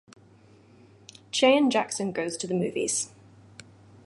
Cheyenne 1.31 1.69
Jackson 1.69 2.11
Goes 2.11 2.35
to 2.37 2.47
the 2.47 2.55
Movies. 2.55 3.09